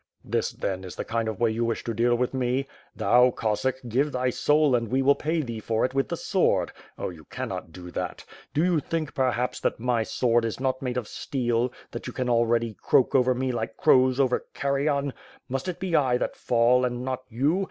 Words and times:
"This, 0.25 0.51
then, 0.51 0.83
is 0.83 0.95
the 0.95 1.05
kind 1.05 1.29
of 1.29 1.39
way 1.39 1.51
you 1.51 1.63
wish 1.63 1.83
.to 1.83 1.93
deal 1.93 2.15
with 2.15 2.33
me: 2.33 2.65
*Thou, 2.95 3.29
Cossack, 3.29 3.75
give 3.87 4.11
thy 4.11 4.31
soul 4.31 4.73
and 4.75 4.87
we 4.87 5.03
will 5.03 5.13
pay 5.13 5.41
thee 5.43 5.59
for 5.59 5.85
it 5.85 5.93
with 5.93 6.07
the 6.09 6.17
sword!' 6.17 6.71
Oh, 6.97 7.09
you 7.09 7.25
cannot 7.25 7.71
do 7.71 7.91
that! 7.91 8.25
Do 8.51 8.63
you 8.63 8.79
think, 8.79 9.13
perhaps, 9.13 9.59
that 9.59 9.79
my 9.79 10.01
sword 10.01 10.43
is 10.43 10.59
not 10.59 10.81
made 10.81 10.97
of 10.97 11.07
steel, 11.07 11.71
that 11.91 12.07
you 12.07 12.13
can 12.13 12.29
already 12.31 12.73
croak 12.81 13.13
over 13.13 13.35
me 13.35 13.51
like 13.51 13.77
crows 13.77 14.19
over 14.19 14.43
carrion? 14.55 15.13
Must 15.47 15.67
it 15.67 15.79
be 15.79 15.95
I 15.95 16.17
that 16.17 16.35
fall, 16.35 16.83
and 16.83 17.05
not 17.05 17.21
you? 17.29 17.59